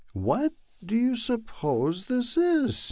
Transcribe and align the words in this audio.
What 0.13 0.53
do 0.83 0.95
you 0.95 1.15
suppose 1.15 2.05
this 2.05 2.35
is? 2.35 2.79